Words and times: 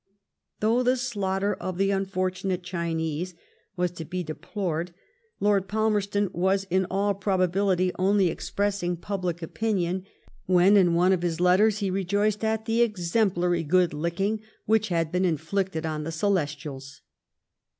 Though 0.61 0.81
the 0.81 0.97
slaughter 0.97 1.53
of 1.53 1.77
the 1.77 1.93
un 1.93 2.07
fortunate 2.07 2.63
Chinese 2.63 3.35
was 3.77 3.91
to 3.91 4.03
be 4.03 4.23
deplored, 4.23 4.95
Lord 5.39 5.67
Palmerstoa 5.67 6.31
was 6.33 6.63
in 6.71 6.87
all 6.89 7.13
probability 7.13 7.91
only 7.99 8.29
expressing 8.29 8.97
public 8.97 9.43
opinion. 9.43 9.97
ABERDEEN 9.97 10.07
AT 10.07 10.09
THE 10.09 10.23
FOREIGN 10.23 10.33
OFFICE. 10.33 10.63
87 10.63 10.73
wheq 10.73 10.81
in 10.81 10.95
one 10.95 11.13
of 11.13 11.21
his 11.21 11.39
letters 11.39 11.77
he 11.77 11.91
rejoiced 11.91 12.43
at 12.43 12.65
the 12.65 12.81
'* 12.81 12.81
exemplary 12.81 13.63
good 13.63 13.93
licking" 13.93 14.41
which 14.65 14.87
had 14.89 15.11
been 15.11 15.25
inflicted 15.25 15.85
on 15.85 16.03
the 16.03 16.09
Celes 16.11 16.55
tials. 16.57 17.01